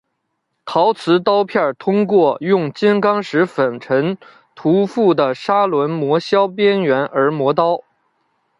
[0.65, 4.17] 陶瓷刀片通过用金刚石粉尘
[4.55, 7.83] 涂覆的砂轮磨削边缘而磨刀。